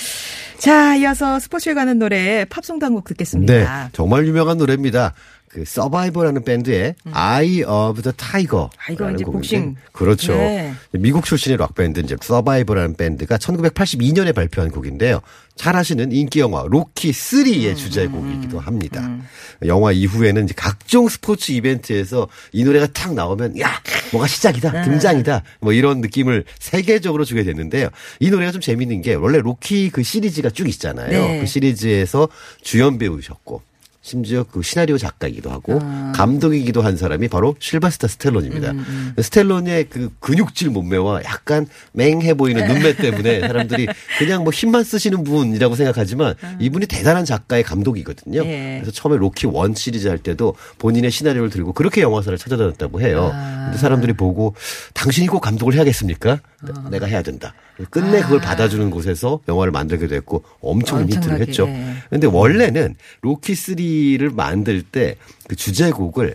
자, 0.58 0.94
이어서 0.94 1.40
스포츠에 1.40 1.74
관한 1.74 1.98
노래 1.98 2.44
팝송 2.44 2.78
한 2.78 2.91
곡 2.91 3.04
듣겠습니다. 3.08 3.52
네, 3.52 3.66
정말 3.92 4.24
유명한 4.28 4.58
노래입니다. 4.58 5.12
그 5.52 5.64
서바이버라는 5.66 6.44
밴드의 6.44 6.94
Eye 7.12 7.62
of 7.64 8.00
the 8.00 8.14
Tiger. 8.16 8.68
아, 8.78 8.90
이거 8.90 9.10
이제 9.10 9.22
복싱. 9.22 9.76
그렇죠. 9.92 10.32
네. 10.32 10.72
미국 10.92 11.26
출신의 11.26 11.58
록 11.58 11.74
밴드 11.74 12.00
이제 12.00 12.16
서바이버라는 12.18 12.96
밴드가 12.96 13.36
1982년에 13.36 14.34
발표한 14.34 14.70
곡인데요. 14.70 15.20
잘 15.54 15.76
아시는 15.76 16.10
인기 16.12 16.40
영화 16.40 16.64
로키 16.66 17.08
음, 17.08 17.12
3의 17.12 17.76
주제곡이기도 17.76 18.60
합니다. 18.60 19.18
영화 19.66 19.92
이후에는 19.92 20.44
이제 20.44 20.54
각종 20.56 21.10
스포츠 21.10 21.52
이벤트에서 21.52 22.28
이 22.52 22.64
노래가 22.64 22.86
탁 22.86 23.12
나오면 23.12 23.60
야 23.60 23.70
뭐가 24.12 24.28
시작이다 24.28 24.72
네. 24.72 24.82
등장이다 24.84 25.42
뭐 25.60 25.74
이런 25.74 26.00
느낌을 26.00 26.44
세계적으로 26.58 27.26
주게 27.26 27.44
됐는데요. 27.44 27.90
이 28.20 28.30
노래가 28.30 28.52
좀 28.52 28.62
재밌는 28.62 29.02
게 29.02 29.12
원래 29.12 29.38
로키 29.38 29.90
그 29.90 30.02
시리즈가 30.02 30.48
쭉 30.48 30.66
있잖아요. 30.70 31.10
네. 31.10 31.40
그 31.40 31.46
시리즈에서 31.46 32.30
주연 32.62 32.96
배우셨고 32.96 33.60
심지어 34.02 34.42
그 34.42 34.62
시나리오 34.62 34.98
작가이기도 34.98 35.48
하고 35.50 35.78
아. 35.80 36.12
감독이기도 36.16 36.82
한 36.82 36.96
사람이 36.96 37.28
바로 37.28 37.54
실베스타 37.60 38.08
스텔론입니다. 38.08 38.72
음, 38.72 39.14
스텔론의 39.16 39.88
그 39.88 40.10
근육질 40.18 40.70
몸매와 40.70 41.22
약간 41.24 41.66
맹해 41.92 42.34
보이는 42.34 42.66
눈매 42.66 42.96
때문에 42.96 43.40
사람들이 43.46 43.86
그냥 44.18 44.42
뭐 44.42 44.52
힘만 44.52 44.82
쓰시는 44.82 45.22
분이라고 45.22 45.76
생각하지만 45.76 46.34
이분이 46.58 46.86
대단한 46.86 47.24
작가에 47.24 47.62
감독이거든요. 47.62 48.42
아. 48.42 48.44
예. 48.44 48.80
그래서 48.82 48.90
처음에 48.90 49.16
로키 49.16 49.46
one 49.46 49.76
시리즈 49.76 50.08
할 50.08 50.18
때도 50.18 50.56
본인의 50.78 51.12
시나리오를 51.12 51.50
들고 51.50 51.72
그렇게 51.72 52.00
영화사를 52.02 52.36
찾아다녔다고 52.36 53.00
해요. 53.00 53.30
아. 53.32 53.66
근데 53.66 53.78
사람들이 53.78 54.14
보고 54.14 54.56
당신이 54.94 55.28
꼭 55.28 55.40
감독을 55.40 55.74
해야겠습니까? 55.74 56.40
네, 56.62 56.72
아. 56.76 56.88
내가 56.90 57.06
해야 57.06 57.22
된다. 57.22 57.54
끝내 57.90 58.20
그걸 58.22 58.40
받아주는 58.40 58.90
곳에서 58.90 59.40
영화를 59.48 59.72
만들게 59.72 60.06
됐고 60.06 60.44
엄청 60.60 61.08
히트를 61.08 61.40
했죠. 61.40 61.66
네. 61.66 61.96
근데 62.10 62.26
원래는 62.26 62.94
로키 63.22 63.52
3를 63.52 64.34
만들 64.34 64.82
때 64.82 65.16
그 65.52 65.56
주제곡을 65.56 66.34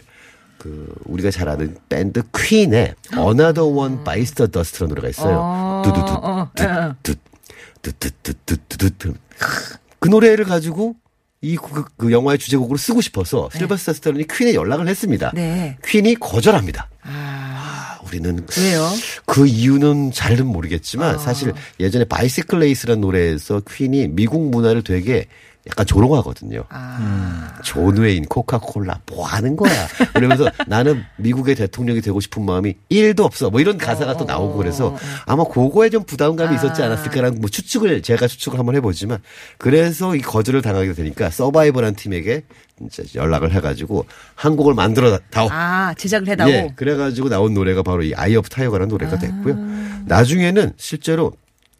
그 0.59 0.93
우리가 1.05 1.31
잘 1.31 1.49
아는 1.49 1.75
밴드 1.89 2.21
퀸의 2.35 2.93
Another 3.13 3.63
One 3.63 4.03
Bites 4.03 4.33
the 4.33 4.51
Dust라는 4.51 4.89
노래가 4.89 5.09
있어요. 5.09 5.37
어, 5.39 5.81
두두두 5.83 6.13
어, 6.13 6.41
어. 6.41 6.95
두두두두두두두 7.81 9.13
그 9.99 10.07
노래를 10.07 10.45
가지고 10.45 10.95
이 11.41 11.55
그, 11.57 11.85
그 11.97 12.11
영화의 12.11 12.37
주제곡으로 12.39 12.77
쓰고 12.77 13.01
싶어서 13.01 13.49
실버스타 13.53 13.93
스타론이 13.93 14.27
퀸에 14.27 14.53
연락을 14.53 14.87
했습니다. 14.87 15.31
네. 15.33 15.77
퀸이 15.85 16.15
거절합니다. 16.15 16.89
아, 17.03 17.09
아, 17.09 17.66
우리는 18.07 18.45
왜요? 18.57 18.89
그 19.25 19.45
이유는 19.47 20.11
잘은 20.11 20.47
모르겠지만 20.47 21.15
아. 21.15 21.17
사실 21.17 21.53
예전에 21.79 22.05
Bicycle 22.05 22.59
Race라는 22.59 23.01
노래에서 23.01 23.61
퀸이 23.61 24.09
미국 24.09 24.49
문화를 24.49 24.83
되게 24.83 25.27
약간 25.69 25.85
조롱하거든요. 25.85 26.63
아. 26.69 27.59
존 27.63 27.97
웨인, 27.97 28.23
코카콜라, 28.25 29.01
뭐 29.05 29.25
하는 29.25 29.55
거야. 29.55 29.87
그러면서 30.13 30.49
나는 30.67 31.03
미국의 31.17 31.55
대통령이 31.55 32.01
되고 32.01 32.19
싶은 32.19 32.45
마음이 32.45 32.75
1도 32.89 33.21
없어. 33.21 33.49
뭐 33.49 33.59
이런 33.59 33.77
가사가 33.77 34.15
또 34.17 34.25
나오고 34.25 34.57
그래서 34.57 34.95
아마 35.25 35.43
그거에 35.43 35.89
좀 35.89 36.03
부담감이 36.03 36.55
있었지 36.55 36.81
않았을까라는 36.81 37.41
뭐 37.41 37.49
추측을, 37.49 38.01
제가 38.01 38.27
추측을 38.27 38.57
한번 38.57 38.75
해보지만 38.75 39.19
그래서 39.57 40.15
이 40.15 40.21
거절을 40.21 40.61
당하게 40.61 40.93
되니까 40.93 41.29
서바이버란 41.29 41.95
팀에게 41.95 42.43
이제 42.85 43.03
연락을 43.15 43.51
해가지고 43.51 44.05
한 44.35 44.55
곡을 44.55 44.73
만들어 44.73 45.17
다오. 45.31 45.47
아, 45.51 45.93
제작을 45.97 46.27
해다오. 46.29 46.49
예, 46.49 46.73
그래가지고 46.75 47.29
나온 47.29 47.53
노래가 47.53 47.81
바로 47.83 48.03
이 48.03 48.13
Eye 48.15 48.35
of 48.35 48.49
Tiger라는 48.49 48.89
노래가 48.89 49.17
됐고요. 49.17 49.55
나중에는 50.05 50.73
실제로 50.77 51.33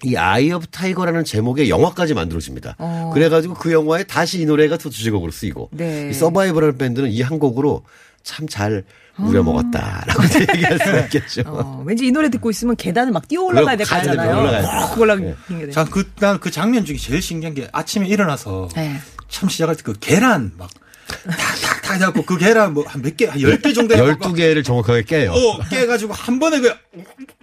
이 0.04 0.16
Eye 0.16 0.52
of 0.52 0.68
Tiger라는 0.68 1.24
제목의 1.24 1.70
영화까지 1.70 2.14
만들어집니다. 2.14 2.76
어. 2.80 3.12
그래가지고 3.14 3.56
그 3.56 3.72
영화에 3.72 4.04
다시 4.04 4.42
이 4.42 4.46
노래가 4.46 4.78
또 4.78 4.90
주제곡으로 4.90 5.32
쓰이고 5.32 5.70
네. 5.72 6.10
이 6.10 6.14
서바이버라는 6.14 6.78
밴드는 6.78 7.10
이 7.12 7.22
한 7.22 7.40
곡으로 7.40 7.84
참잘 8.24 8.84
우려 9.20 9.42
먹었다라고 9.42 10.22
얘기할 10.54 10.80
수 10.80 11.00
있겠죠. 11.18 11.42
어, 11.48 11.84
왠지 11.86 12.06
이 12.06 12.12
노래 12.12 12.30
듣고 12.30 12.52
있으면 12.52 12.76
계단을 12.76 13.12
막 13.12 13.28
뛰어 13.28 13.42
올라가야 13.42 13.76
될거 13.78 13.90
가야 13.90 14.02
되죠. 14.04 14.12
아잖아요. 14.22 14.42
올라가야죠. 14.42 14.94
그걸로 14.94 15.16
네. 15.16 15.36
네. 15.48 15.72
자, 15.72 15.86
그, 15.86 16.12
난그 16.20 16.52
장면 16.52 16.86
중에 16.86 16.98
제일 16.98 17.22
신기한 17.22 17.56
게 17.56 17.68
아침에 17.72 18.06
일어나서 18.08 18.70
네. 18.76 18.98
참 19.30 19.50
시작할 19.50 19.76
때 19.76 19.82
그 19.84 19.94
계란 20.00 20.52
막 20.58 20.70
탁탁탁 21.08 21.96
해갖고 21.96 22.24
그 22.24 22.38
계란 22.38 22.74
뭐 22.74 22.84
한 22.86 23.02
몇 23.02 23.16
개, 23.18 23.26
한 23.26 23.40
10개 23.40 23.74
정도 23.74 23.96
해갖고 23.96 24.30
12개를 24.30 24.64
정확하게 24.64 25.04
깨요. 25.04 25.32
어, 25.32 25.60
깨가지고 25.70 26.14
한 26.14 26.40
번에 26.40 26.60
그, 26.60 26.72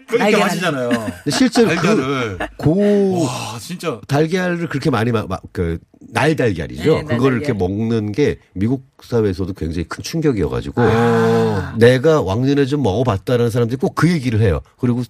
그렇게 0.08 0.36
마시잖아요. 0.36 0.88
근데 0.90 1.30
실제로 1.30 1.68
그 1.70 1.74
달걀을. 1.76 2.38
고 2.58 3.22
와, 3.24 3.58
진짜. 3.60 4.00
달걀을 4.06 4.68
그렇게 4.68 4.90
많이 4.90 5.12
마, 5.12 5.24
마- 5.26 5.38
그 5.52 5.78
날달걀이죠. 6.10 6.94
네, 6.94 7.02
그거를 7.04 7.38
이렇게. 7.38 7.52
먹는 7.54 8.12
게 8.12 8.38
미국 8.52 8.86
사회에서도 9.02 9.52
굉장히 9.54 9.84
큰 9.88 10.02
충격이어가지고 10.04 10.82
아. 10.82 11.74
내가 11.78 12.20
왕년에 12.22 12.66
좀 12.66 12.82
먹어봤다라는 12.82 13.50
사람들이 13.50 13.78
꼭 13.78 13.94
그 13.94 14.10
얘기를 14.10 14.40
해요. 14.40 14.60
그리고 14.78 15.02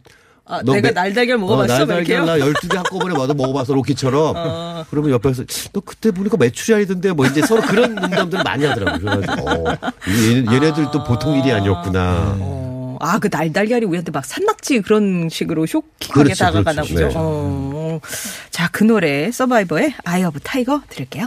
아, 0.46 0.60
너 0.62 0.74
내가 0.74 0.88
매- 0.88 0.92
날달걀 0.92 1.38
먹어봤어? 1.38 1.54
어, 1.54 1.66
막 1.66 1.66
날달걀 1.88 2.06
이렇게요? 2.06 2.24
나 2.26 2.36
12개 2.38 2.74
한꺼번에 2.76 3.18
와도 3.18 3.32
먹어봤어 3.34 3.72
로키처럼. 3.72 4.34
어. 4.36 4.84
그러면 4.90 5.10
옆에서 5.12 5.44
너 5.72 5.80
그때 5.80 6.10
보니까 6.10 6.36
메추리알이던데 6.36 7.12
뭐 7.12 7.24
이제 7.26 7.40
서로 7.42 7.62
그런 7.62 7.94
농담들을 7.94 8.44
많이 8.44 8.64
하더라고요. 8.66 9.20
그래가지고 9.20 9.50
어, 9.50 9.64
얘, 10.10 10.36
얘네들도 10.54 11.04
보통 11.04 11.38
일이 11.38 11.50
아니었구나. 11.50 12.36
어, 12.40 12.98
아, 13.00 13.18
그 13.18 13.28
날달걀이 13.32 13.84
우리한테 13.86 14.10
막 14.12 14.24
산낙지 14.24 14.82
그런 14.82 15.28
식으로 15.30 15.64
쇼킹하게 15.66 16.12
그렇죠, 16.22 16.44
다가가나 16.44 16.82
그렇죠. 16.82 16.94
보죠. 16.94 17.08
네. 17.08 17.14
어. 17.16 18.00
자, 18.50 18.68
그 18.70 18.84
노래 18.84 19.30
서바이버의 19.30 19.94
Eye 20.04 20.24
of 20.24 20.40
Tiger 20.40 20.82
들을게요. 20.90 21.26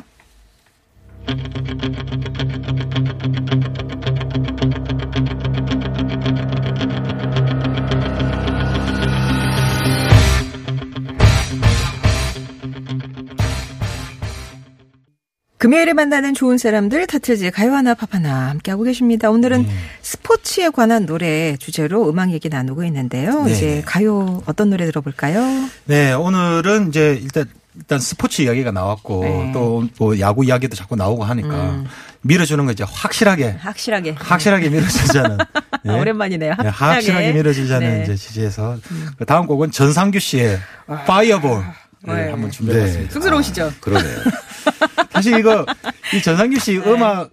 금요일에 15.57 15.93
만나는 15.93 16.35
좋은 16.35 16.57
사람들 16.59 17.07
타틀즈의 17.07 17.51
가요 17.51 17.73
하나 17.73 17.95
팝 17.95 18.13
하나 18.13 18.49
함께하고 18.49 18.83
계십니다. 18.83 19.31
오늘은 19.31 19.63
네. 19.63 19.69
스포츠에 20.03 20.69
관한 20.69 21.07
노래 21.07 21.57
주제로 21.57 22.07
음악 22.09 22.31
얘기 22.31 22.47
나누고 22.47 22.83
있는데요. 22.83 23.43
네. 23.43 23.51
이제 23.51 23.83
가요 23.85 24.43
어떤 24.45 24.69
노래 24.69 24.85
들어볼까요? 24.85 25.41
네, 25.85 26.13
오늘은 26.13 26.89
이제 26.89 27.19
일단 27.21 27.45
일단 27.75 27.99
스포츠 27.99 28.43
이야기가 28.43 28.71
나왔고 28.71 29.23
네. 29.23 29.51
또뭐 29.53 30.19
야구 30.19 30.45
이야기도 30.45 30.75
자꾸 30.75 30.95
나오고 30.95 31.23
하니까 31.23 31.83
밀어주는 32.21 32.63
거 32.65 32.71
이제 32.71 32.83
확실하게 32.87 33.57
확실하게. 33.59 34.15
확실하게 34.17 34.69
밀어주자는 34.69 35.37
아, 35.87 35.93
오랜만이네요. 35.93 36.53
네, 36.59 36.69
확실하게. 36.69 36.93
확실하게 36.95 37.33
밀어주자는 37.33 37.87
네. 37.87 37.97
음. 37.97 38.03
이제 38.03 38.15
취지에서 38.15 38.77
그 39.17 39.25
다음 39.25 39.47
곡은 39.47 39.71
전상규 39.71 40.19
씨의 40.19 40.59
파이어볼 41.07 41.63
을 42.07 42.15
네. 42.15 42.29
한번 42.29 42.51
준비해봤습니다. 42.51 43.11
쑥스러우시죠? 43.11 43.73
그러네요. 43.81 44.17
사실 45.17 45.39
이거 45.39 45.65
이 46.13 46.21
전상규 46.21 46.59
씨 46.59 46.77
음악 46.85 47.31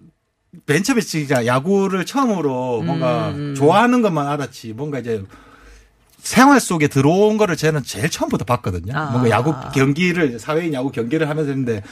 맨 0.66 0.82
처음에 0.82 1.00
진짜 1.00 1.44
야구를 1.44 2.06
처음으로 2.06 2.82
뭔가 2.82 3.30
음, 3.30 3.54
좋아하는 3.56 4.02
것만 4.02 4.26
알았지 4.26 4.72
뭔가 4.72 4.98
이제 4.98 5.22
생활 6.18 6.58
속에 6.58 6.88
들어온 6.88 7.36
거를 7.36 7.56
저는 7.56 7.82
제일 7.82 8.08
처음부터 8.08 8.44
봤거든요. 8.44 8.96
아. 8.96 9.10
뭔가 9.10 9.28
야구 9.30 9.54
경기를 9.74 10.38
사회인 10.38 10.72
야구 10.72 10.90
경기를 10.90 11.28
하면서 11.28 11.50
했는데 11.50 11.82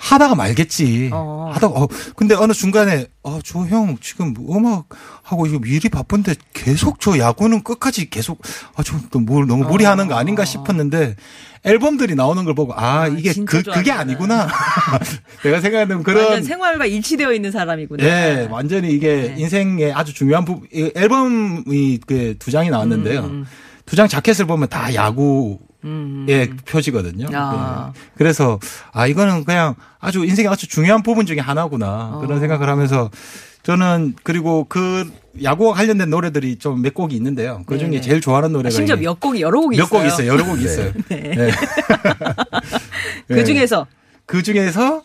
하다가 0.00 0.36
말겠지. 0.36 1.10
어. 1.12 1.50
하다가 1.52 1.80
어 1.80 1.88
근데 2.16 2.34
어느 2.34 2.52
중간에 2.52 3.06
아 3.24 3.40
저 3.44 3.66
형 3.66 3.98
지금 4.00 4.32
음악 4.48 4.86
하고 5.22 5.46
이거 5.46 5.58
일이 5.66 5.88
바쁜데 5.88 6.34
계속 6.54 7.00
저 7.00 7.18
야구는 7.18 7.62
끝까지 7.62 8.08
계속 8.08 8.40
아저또뭘 8.76 9.46
너무 9.46 9.64
무리하는 9.64 10.06
거 10.08 10.14
아닌가 10.14 10.44
싶었는데 10.44 11.16
앨범들이 11.64 12.14
나오는 12.14 12.44
걸 12.44 12.54
보고 12.54 12.72
아, 12.74 13.00
아, 13.02 13.08
이게 13.08 13.32
그 13.34 13.44
그게 13.62 13.62
좋아하는구나. 13.90 14.42
아니구나. 14.44 14.48
내가 15.42 15.60
생각하는 15.60 16.02
그런 16.04 16.24
완전 16.24 16.42
생활과 16.44 16.86
일치되어 16.86 17.32
있는 17.32 17.50
사람이구나. 17.50 18.04
예, 18.04 18.48
완전히 18.50 18.90
이게 18.90 19.34
네. 19.34 19.42
인생의 19.42 19.92
아주 19.92 20.14
중요한 20.14 20.44
부분. 20.44 20.68
이 20.72 20.90
앨범이 20.94 21.98
그 22.06 22.36
두 22.38 22.50
장이 22.50 22.70
나왔는데요. 22.70 23.20
음, 23.24 23.46
두장 23.84 24.06
자켓을 24.06 24.46
보면 24.46 24.68
다 24.68 24.94
야구 24.94 25.58
의 25.84 26.50
표지거든요. 26.66 27.26
아. 27.32 27.92
예. 27.94 28.00
그래서 28.16 28.58
아 28.92 29.06
이거는 29.06 29.44
그냥 29.44 29.74
아주 30.00 30.24
인생의 30.24 30.50
아주 30.50 30.66
중요한 30.68 31.02
부분 31.02 31.24
중에 31.26 31.38
하나구나 31.38 32.10
어. 32.14 32.18
그런 32.20 32.40
생각을 32.40 32.68
하면서 32.68 33.10
저는 33.62 34.14
그리고 34.22 34.64
그 34.68 35.10
야구와 35.42 35.74
관련된 35.74 36.10
노래들이 36.10 36.56
좀 36.56 36.82
몇 36.82 36.94
곡이 36.94 37.14
있는데요. 37.16 37.62
그 37.66 37.78
중에 37.78 37.90
네. 37.90 38.00
제일 38.00 38.20
좋아하는 38.20 38.52
노래가 38.52 38.70
심지어 38.70 38.96
이게 38.96 39.04
몇 39.04 39.20
곡이 39.20 39.40
여러 39.40 39.60
곡이 39.60 39.76
몇 39.76 39.84
있어요. 39.84 40.00
곡 40.00 40.06
있어요. 40.06 40.28
여러 40.28 40.44
곡 40.44 40.60
있어요. 40.60 40.92
네. 41.08 41.50
그 43.28 43.44
중에서 43.44 43.86
그 44.26 44.42
중에서 44.42 45.02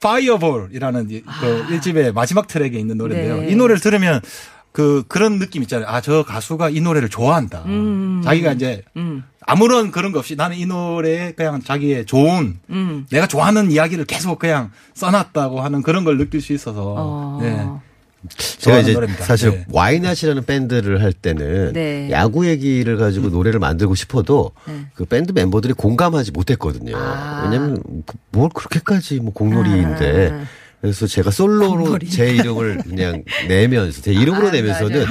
Fireball이라는 0.00 1.10
이- 1.10 1.22
그 1.22 1.66
1집의 1.68 2.12
마지막 2.12 2.48
트랙에 2.48 2.76
있는 2.78 2.98
노래인데요. 2.98 3.34
아. 3.34 3.40
네. 3.40 3.48
이 3.50 3.56
노래를 3.56 3.80
들으면 3.80 4.20
그 4.72 5.04
그런 5.06 5.38
느낌 5.38 5.62
있잖아요. 5.62 5.86
아, 5.88 6.00
저 6.00 6.22
가수가 6.24 6.70
이 6.70 6.80
노래를 6.80 7.08
좋아한다. 7.10 7.64
자기가 8.24 8.52
이제 8.52 8.82
음. 8.96 9.22
아무런 9.44 9.90
그런 9.90 10.12
거 10.12 10.18
없이 10.18 10.34
나는 10.36 10.56
이 10.56 10.66
노래에 10.66 11.32
그냥 11.32 11.60
자기의 11.62 12.06
좋은 12.06 12.58
음. 12.70 13.06
내가 13.10 13.26
좋아하는 13.26 13.70
이야기를 13.70 14.06
계속 14.06 14.38
그냥 14.38 14.70
써놨다고 14.94 15.60
하는 15.60 15.82
그런 15.82 16.04
걸 16.04 16.16
느낄 16.16 16.40
수 16.40 16.52
있어서 16.52 16.94
어. 16.96 17.38
네. 17.42 17.68
제가 18.36 18.78
이제 18.78 18.92
노래입니다. 18.92 19.24
사실 19.24 19.50
네. 19.50 19.66
와이낫이라는 19.72 20.44
밴드를 20.44 21.02
할 21.02 21.12
때는 21.12 21.72
네. 21.72 22.08
야구 22.12 22.46
얘기를 22.48 22.96
가지고 22.96 23.30
노래를 23.30 23.58
만들고 23.58 23.96
싶어도 23.96 24.52
네. 24.66 24.86
그 24.94 25.04
밴드 25.04 25.32
멤버들이 25.32 25.72
공감하지 25.74 26.30
못했거든요. 26.30 26.96
아. 26.96 27.42
왜냐면 27.44 27.82
그- 28.06 28.16
뭘 28.30 28.48
그렇게까지 28.54 29.18
뭐 29.20 29.32
공놀이인데 29.34 30.30
아. 30.32 30.44
그래서 30.82 31.06
제가 31.06 31.30
솔로로 31.30 31.84
공놀이. 31.84 32.10
제 32.10 32.34
이름을 32.34 32.78
그냥 32.78 33.22
내면서 33.46 34.02
제 34.02 34.12
이름으로 34.12 34.48
아, 34.48 34.50
내면서는? 34.50 35.06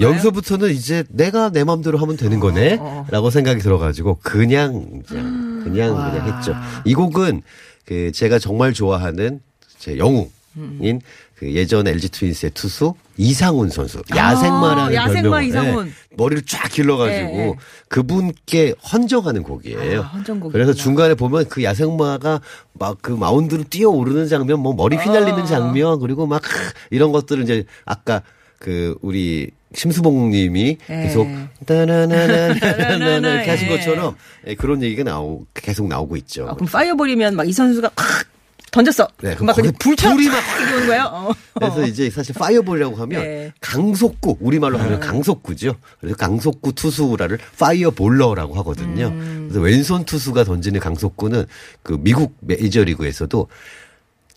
여기서부터는 0.00 0.70
이제 0.72 1.04
내가 1.10 1.48
내 1.48 1.62
마음대로 1.62 1.96
하면 1.98 2.16
되는 2.16 2.38
어, 2.38 2.40
거네라고 2.40 3.30
생각이 3.30 3.60
들어가지고 3.60 4.18
그냥 4.20 5.02
그냥 5.06 5.62
그냥 5.62 5.94
와. 5.94 6.10
그냥 6.10 6.26
했죠. 6.26 6.56
이 6.84 6.94
곡은 6.94 7.42
그 7.84 8.10
제가 8.10 8.40
정말 8.40 8.72
좋아하는 8.72 9.40
제 9.78 9.96
영웅인 9.96 10.26
음. 10.56 11.00
그 11.42 11.52
예전 11.54 11.88
LG 11.88 12.08
트윈스의 12.10 12.52
투수 12.54 12.94
이상훈 13.16 13.68
선수 13.68 14.00
야생마라는 14.14 14.82
아, 14.82 14.94
야생마 14.94 15.22
별명을, 15.22 15.44
이상훈. 15.48 15.86
네, 15.86 15.92
머리를 16.16 16.42
쫙 16.46 16.68
길러가지고 16.70 17.28
네, 17.30 17.46
네. 17.46 17.54
그분께 17.88 18.74
헌정하는 18.92 19.42
곡이에요. 19.42 20.02
아, 20.02 20.04
헌정곡이구나. 20.04 20.52
그래서 20.52 20.72
중간에 20.72 21.14
보면 21.14 21.48
그 21.48 21.64
야생마가 21.64 22.40
막 22.74 22.98
그 23.02 23.10
마운드로 23.10 23.64
뛰어오르는 23.64 24.28
장면, 24.28 24.60
뭐 24.60 24.72
머리 24.74 24.96
휘날리는 24.96 25.40
아. 25.40 25.44
장면, 25.46 25.98
그리고 25.98 26.26
막 26.28 26.42
이런 26.90 27.10
것들을 27.10 27.42
이제 27.42 27.64
아까 27.84 28.22
그 28.60 28.96
우리 29.02 29.50
심수봉님이 29.74 30.76
네. 30.86 31.02
계속 31.02 31.26
따나나나나나나 31.66 33.34
이렇게 33.34 33.50
하신 33.50 33.68
예. 33.68 33.76
것처럼 33.76 34.14
예, 34.46 34.54
그런 34.54 34.82
얘기가 34.82 35.02
나오 35.02 35.44
계속 35.54 35.88
나오고 35.88 36.16
있죠. 36.18 36.46
아, 36.48 36.54
그럼 36.54 36.68
fireball이면 36.70 37.34
막 37.34 37.46
이 37.46 37.52
선수가 37.52 37.88
팍 37.96 38.31
던졌어. 38.72 39.06
네, 39.20 39.36
막 39.40 39.54
거기 39.54 39.70
불 39.78 39.94
쳐. 39.94 40.10
불이 40.10 40.28
막 40.28 40.42
오는 40.72 40.86
거예요. 40.86 41.10
어. 41.12 41.32
그래서 41.54 41.86
이제 41.86 42.10
사실 42.10 42.34
fireball이라고 42.34 42.96
하면 42.96 43.22
네. 43.22 43.52
강속구 43.60 44.38
우리말로 44.40 44.78
하면 44.78 44.98
강속구죠. 44.98 45.76
그래서 46.00 46.16
강속구 46.16 46.72
투수라를 46.72 47.38
fireballer라고 47.58 48.54
하거든요. 48.56 49.08
음. 49.08 49.48
그래서 49.48 49.60
왼손 49.62 50.04
투수가 50.04 50.44
던지는 50.44 50.80
강속구는 50.80 51.44
그 51.82 51.98
미국 52.00 52.34
메이저리그에서도 52.40 53.46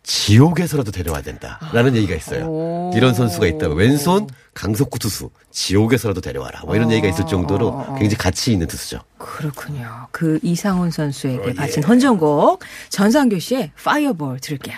지옥에서라도 0.03 0.91
데려와야 0.91 1.23
된다라는 1.23 1.95
얘기가 1.95 2.13
있어요. 2.15 2.43
아. 2.43 2.47
오. 2.47 2.91
이런 2.93 3.13
선수가 3.13 3.47
있다고 3.47 3.73
왼손 3.73 4.27
강속구 4.55 4.97
투수 4.97 5.29
지옥에서라도 5.51 6.21
데려와라. 6.21 6.61
뭐 6.61 6.75
이런 6.75 6.91
얘기가 6.91 7.07
있을 7.09 7.27
정도로 7.27 7.85
굉장히 7.99 8.15
가치 8.15 8.53
있는 8.53 8.65
투수죠. 8.65 9.01
그렇군요. 9.19 10.07
그 10.11 10.39
이상훈 10.41 10.89
선수에게 10.89 11.43
어, 11.43 11.49
예. 11.49 11.53
바친 11.53 11.83
헌정곡 11.83 12.63
전상규 12.89 13.39
씨의 13.39 13.71
파이어볼 13.75 14.39
들을게요. 14.39 14.77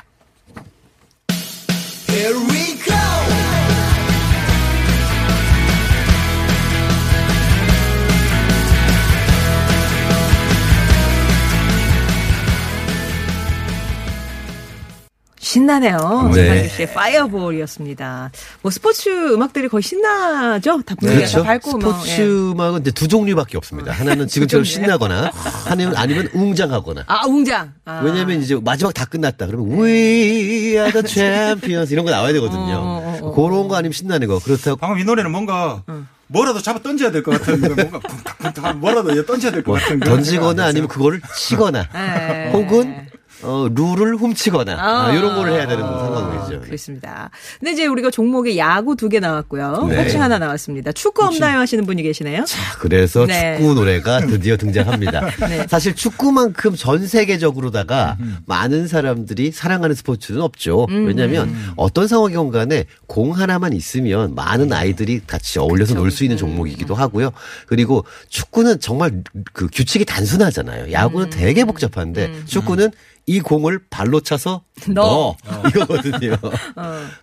신나네요. 15.58 16.32
네. 16.34 16.46
전상규 16.46 16.70
씨의 16.76 16.94
파이어볼이었습니다. 16.94 18.32
뭐 18.62 18.72
스포츠 18.72 19.10
음악들이 19.34 19.68
거의 19.68 19.82
신나죠? 19.82 20.82
다 20.84 20.96
분위기가 20.96 21.20
그렇죠. 21.26 21.38
다 21.40 21.44
밝고 21.46 21.78
뭐, 21.80 21.94
스포츠 21.94 22.22
예. 22.22 22.26
음악은 22.26 22.82
이제 22.82 22.92
두 22.92 23.08
종류밖에 23.08 23.58
없습니다. 23.58 23.92
하나는 23.92 24.28
지금처럼? 24.28 24.64
신나거나 24.64 25.32
아니면 25.68 25.96
아니면 25.96 26.30
웅장하거나. 26.34 27.06
아 27.08 27.26
웅장. 27.26 27.74
아. 27.86 28.02
왜냐면 28.04 28.42
이제 28.42 28.58
마지막 28.64 28.94
다 28.94 29.06
끝났다. 29.06 29.48
그러면 29.48 29.80
We 29.80 30.76
are 30.78 30.92
the 30.92 31.04
champions 31.08 31.92
이런 31.92 32.06
거 32.06 32.12
나와야 32.12 32.34
되거든요. 32.34 32.76
어, 32.76 33.18
어, 33.22 33.28
어, 33.28 33.34
그런 33.34 33.68
거 33.68 33.76
아니면 33.76 33.94
신나는 33.94 34.28
거. 34.28 34.40
그렇다고 34.40 34.78
방금 34.78 35.00
이 35.00 35.04
노래는 35.04 35.32
뭔가 35.32 35.82
뭐라도 36.28 36.62
잡아 36.62 36.80
던져야 36.80 37.10
될 37.12 37.24
것 37.24 37.32
같은 37.32 37.62
그 37.62 37.68
뭔가 37.82 38.74
뭐라도 38.74 39.12
이제 39.12 39.26
던져야 39.26 39.52
될것뭐 39.54 39.80
같은 39.80 40.00
그런 40.00 40.16
던지거나 40.18 40.66
아니면 40.66 40.88
그거를 40.88 41.22
치거나 41.36 41.88
네. 41.94 42.52
혹은 42.52 43.08
어, 43.44 43.68
룰을 43.74 44.16
훔치거나 44.16 44.78
아, 44.80 45.14
이런 45.14 45.36
걸 45.36 45.52
해야 45.52 45.68
되는 45.68 45.84
아, 45.84 45.88
상황이죠. 45.98 46.62
그렇습니다. 46.62 47.30
근데 47.60 47.72
이제 47.74 47.86
우리가 47.86 48.10
종목에 48.12 48.58
야구 48.58 48.96
두 48.96 49.08
개 49.10 49.20
나왔고요. 49.20 49.86
네. 49.90 49.96
복싱 50.04 50.22
하나 50.22 50.38
나왔습니다. 50.38 50.92
축구 50.92 51.24
없나요 51.24 51.60
하시는 51.60 51.86
분이 51.86 52.04
계시네요. 52.04 52.44
자, 52.46 52.58
그래서 52.80 53.26
네. 53.26 53.58
축구 53.58 53.74
노래가 53.74 54.20
드디어 54.20 54.58
등장합니다. 54.58 55.22
네. 55.48 55.66
사실 55.70 55.96
축구만큼 55.96 56.76
전 56.76 57.08
세계적으로다가 57.08 58.18
많은 58.46 58.88
사람들이 58.88 59.52
사랑하는 59.52 59.96
스포츠는 59.96 60.42
없죠. 60.42 60.88
음. 60.90 61.06
왜냐하면 61.06 61.56
어떤 61.76 62.08
상황이건 62.08 62.52
간에 62.52 62.86
공 63.06 63.32
하나만 63.38 63.74
있으면 63.74 64.36
많은 64.36 64.74
아이들이 64.74 65.22
같이 65.26 65.60
어울려서 65.60 65.94
놀 65.94 66.12
수 66.12 66.24
있는 66.24 66.38
종목이기도 66.38 66.96
하고요. 66.96 67.32
그리고 67.68 68.04
축구는 68.30 68.80
정말 68.80 69.22
그 69.54 69.68
규칙이 69.72 70.06
단순하잖아요. 70.06 70.92
야구는 70.92 71.30
되게 71.30 71.64
복잡한데 71.66 72.44
축구는 72.46 72.92
이 73.30 73.42
공을 73.42 73.82
발로 73.90 74.22
차서 74.22 74.64
넣어. 74.90 75.36
넣어, 75.46 75.64
이거거든요. 75.70 76.36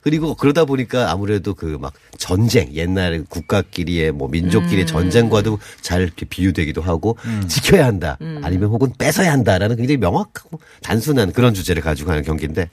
그리고 0.02 0.34
그러다 0.34 0.64
보니까 0.66 1.10
아무래도 1.10 1.54
그 1.54 1.78
막 1.80 1.92
전쟁 2.18 2.72
옛날에 2.74 3.22
국가끼리의 3.28 4.12
뭐 4.12 4.28
민족끼리의 4.28 4.86
전쟁과도 4.86 5.58
잘 5.80 6.02
이렇게 6.02 6.26
비유되기도 6.26 6.82
하고 6.82 7.16
지켜야 7.48 7.86
한다. 7.86 8.18
아니면 8.42 8.68
혹은 8.68 8.92
뺏어야 8.98 9.32
한다라는 9.32 9.76
굉장히 9.76 9.96
명확하고 9.96 10.60
단순한 10.82 11.32
그런 11.32 11.54
주제를 11.54 11.82
가지고 11.82 12.10
하는 12.10 12.22
경기인데 12.22 12.68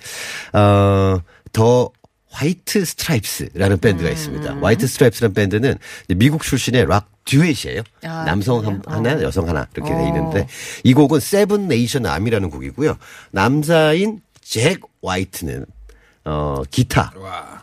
어 0.54 1.08
The 1.08 1.89
White 2.32 2.86
Stripes라는 2.86 3.80
밴드가 3.80 4.10
있습니다. 4.10 4.60
White 4.62 4.88
Stripes라는 4.88 5.34
밴드는 5.34 5.78
미국 6.15 6.44
출신의 6.44 6.86
락 6.88 7.10
듀엣이에요. 7.26 7.84
아, 8.04 8.24
남성? 8.26 8.65
한, 8.65 8.82
하나, 8.88 9.13
어. 9.13 9.22
여성 9.22 9.48
하나 9.48 9.67
이렇게 9.76 9.94
어. 9.94 9.98
돼 9.98 10.08
있는데 10.08 10.48
이 10.84 10.94
곡은 10.94 11.20
Seven 11.19 11.67
Nation 11.67 12.06
Army라는 12.06 12.50
곡이고요. 12.50 12.98
남자인 13.32 14.22
잭 14.41 14.82
화이트는 15.04 15.65
어 16.26 16.62
기타, 16.70 17.12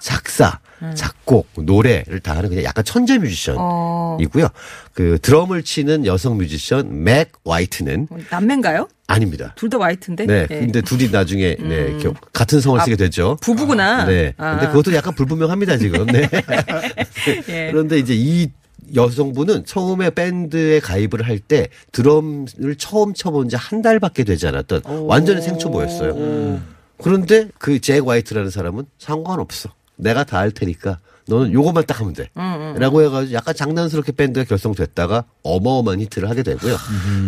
작사, 0.01 0.59
작곡, 0.95 1.49
노래를 1.57 2.21
다 2.21 2.37
하는 2.37 2.49
그냥 2.49 2.65
약간 2.65 2.85
천재 2.85 3.17
어. 3.17 3.19
뮤지션이고요. 3.19 4.49
그 4.93 5.19
드럼을 5.21 5.63
치는 5.63 6.07
여성 6.07 6.37
뮤지션 6.39 7.05
멕 7.05 7.33
화이트는 7.45 8.09
남매인가요? 8.31 8.89
아닙니다. 9.07 9.55
둘다 9.57 9.79
화이트인데. 9.81 10.27
네, 10.27 10.47
예. 10.51 10.59
근데 10.61 10.81
둘이 10.83 11.09
나중에 11.11 11.57
네, 11.59 11.97
겨- 11.99 12.13
같은 12.33 12.61
성을 12.61 12.79
쓰게 12.81 12.97
되죠. 12.97 13.37
부부구나. 13.41 14.05
네. 14.05 14.35
아. 14.37 14.53
근데 14.59 14.67
그것도 14.69 14.95
약간 14.95 15.15
불분명합니다, 15.15 15.79
지금. 15.79 16.05
네. 16.07 16.29
예. 17.49 17.71
그런데 17.73 17.99
이제 17.99 18.15
이 18.15 18.49
여성분은 18.95 19.65
처음에 19.67 20.11
밴드에 20.11 20.81
가입을 20.81 21.23
할 21.27 21.39
때 21.41 21.69
드럼을 21.93 22.77
처음 22.79 23.13
쳐본 23.15 23.49
지 23.49 23.57
한 23.57 23.83
달밖에 23.83 24.25
되지 24.25 24.47
않았던 24.47 24.83
완전히 25.07 25.43
생초보였어요. 25.43 26.61
그런데 27.03 27.49
그 27.59 27.79
잭 27.79 28.07
화이트라는 28.09 28.51
사람은 28.51 28.85
상관없어. 28.99 29.71
내가 29.99 30.25
다 30.25 30.39
할 30.39 30.51
테니까 30.51 30.99
너는 31.27 31.53
요것만 31.53 31.85
딱 31.87 32.01
하면 32.01 32.15
돼. 32.15 32.31
라고 32.79 33.03
해가지고 33.03 33.35
약간 33.35 33.55
장난스럽게 33.55 34.13
밴드가 34.13 34.47
결성됐다가 34.47 35.25
어마어마한 35.43 36.01
히트를 36.01 36.31
하게 36.31 36.43
되고요. 36.43 36.75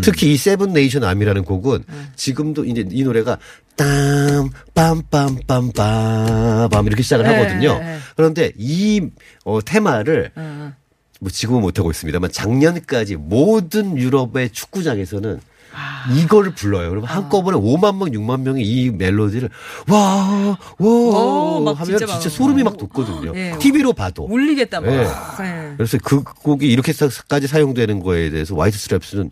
특히 0.01 0.33
이 0.33 0.39
Seven 0.39 0.73
Nation 0.73 1.05
Army라는 1.05 1.45
곡은 1.45 1.85
지금도 2.17 2.65
이제 2.65 2.87
이 2.91 3.03
노래가 3.05 3.37
땀, 3.77 4.49
빰빰빰빰빰 4.75 6.87
이렇게 6.87 7.03
시작을 7.03 7.27
네, 7.27 7.35
하거든요. 7.35 7.79
네. 7.79 7.99
그런데 8.17 8.53
이 8.57 9.03
어, 9.45 9.61
테마를 9.63 10.31
어. 10.37 10.73
뭐 11.21 11.31
지금은 11.31 11.61
못하고 11.61 11.91
있습니다만 11.91 12.33
작년까지 12.33 13.17
모든 13.17 13.99
유럽의 13.99 14.49
축구장에서는 14.51 15.37
아. 15.37 15.50
이거를 16.17 16.55
불러요. 16.55 16.91
그러면 16.91 17.09
한꺼번에 17.09 17.57
5만 17.59 17.97
명, 17.97 18.11
6만 18.11 18.41
명이 18.43 18.63
이 18.63 18.91
멜로디를 18.91 19.49
와, 19.89 20.59
오, 20.79 21.59
와막 21.59 21.81
하면 21.81 21.99
진짜 21.99 22.07
진짜, 22.07 22.29
막 22.29 22.31
소름이 22.31 22.63
막 22.63 22.77
돋거든요. 22.77 23.33
네. 23.33 23.59
TV로 23.59 23.93
봐도. 23.93 24.25
울리겠다 24.25 24.81
뭐. 24.81 24.91
네. 24.91 25.05
네. 25.39 25.75
그래서 25.77 25.99
그 26.03 26.23
곡이 26.23 26.67
이렇게까지 26.67 27.47
사용되는 27.47 28.01
거에 28.01 28.31
대해서 28.31 28.57
화이트 28.57 28.77
스트랩스는 28.77 29.31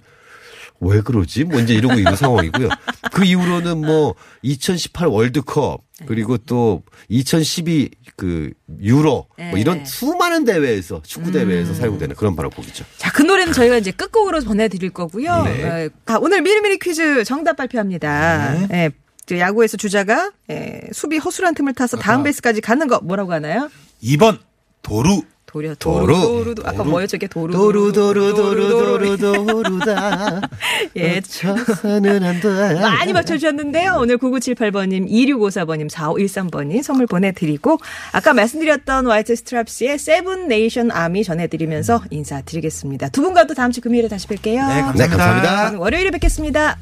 왜 0.80 1.00
그러지? 1.00 1.44
뭐 1.44 1.60
이제 1.60 1.74
이러고 1.74 1.94
있는 1.94 2.14
상황이고요. 2.14 2.68
그 3.12 3.24
이후로는 3.24 3.78
뭐 3.78 4.14
2018 4.42 5.08
월드컵 5.08 5.82
그리고 6.06 6.38
또 6.38 6.82
2012 7.08 7.90
그 8.16 8.52
유로 8.80 9.26
뭐 9.36 9.52
네. 9.54 9.60
이런 9.60 9.84
수많은 9.84 10.44
대회에서 10.44 11.02
축구 11.04 11.32
대회에서 11.32 11.74
사용되는 11.74 12.14
그런 12.14 12.36
발언곡이죠. 12.36 12.84
자, 12.96 13.12
그 13.12 13.22
노래는 13.22 13.52
저희가 13.52 13.78
이제 13.78 13.90
끝곡으로 13.90 14.40
전해드릴 14.40 14.90
거고요. 14.90 15.42
네. 15.44 15.86
어, 15.86 15.90
아, 16.06 16.18
오늘 16.20 16.42
미리미리 16.42 16.78
퀴즈 16.78 17.24
정답 17.24 17.56
발표합니다. 17.56 18.68
예, 18.72 18.90
저 19.26 19.38
야구에서 19.38 19.76
주자가 19.76 20.30
예, 20.50 20.80
수비 20.92 21.18
허술한 21.18 21.54
틈을 21.54 21.74
타서 21.74 21.96
다음 21.96 22.22
베이스까지 22.22 22.60
가는 22.60 22.86
거 22.86 23.00
뭐라고 23.00 23.32
하나요? 23.32 23.68
2번 24.02 24.38
도루. 24.82 25.22
도려 25.48 25.74
도루. 25.76 26.06
도루 26.06 26.54
도루 26.54 26.68
아까 26.68 26.84
뭐였죠? 26.84 27.16
이게 27.16 27.26
도루 27.26 27.54
도루 27.54 27.90
도루 27.90 28.34
도루 28.34 28.76
도루 28.76 29.16
도루다. 29.16 30.42
예. 30.96 31.22
안 31.42 32.40
돼. 32.40 32.80
많이 32.80 33.14
맞춰주셨는데요. 33.14 33.96
오늘 33.98 34.18
9978번님, 34.18 35.08
2654번님, 35.08 35.90
4513번님 35.90 36.82
선물 36.82 37.06
보내드리고, 37.06 37.78
아까 38.12 38.34
말씀드렸던 38.34 39.06
White 39.06 39.34
Stripes의 39.36 39.98
Seven 39.98 40.48
Nation 40.48 40.90
Army 40.90 41.24
전해드리면서 41.24 42.02
인사드리겠습니다. 42.10 43.08
두 43.08 43.22
분과도 43.22 43.54
다음 43.54 43.72
주 43.72 43.80
금요일에 43.80 44.08
다시 44.08 44.28
뵐게요. 44.28 44.68
네, 44.68 44.82
네, 44.96 45.06
감사합니다. 45.08 45.78
월요일에 45.78 46.10
뵙겠습니다. 46.10 46.76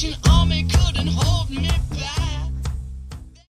she 0.00 0.29